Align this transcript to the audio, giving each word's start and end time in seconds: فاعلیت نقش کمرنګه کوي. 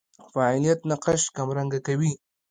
فاعلیت 0.33 0.79
نقش 0.91 1.21
کمرنګه 1.35 1.79
کوي. 1.87 2.13